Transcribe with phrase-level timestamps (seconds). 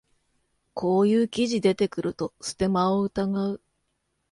[0.73, 3.61] こういう記事出てくるとステマを疑う